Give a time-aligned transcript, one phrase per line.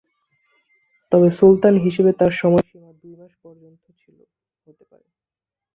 [1.11, 4.17] তবে সুলতান হিসেবে তার সময়সীমা দুই মাস পর্যন্ত ছিল
[4.67, 5.07] হতে পারে।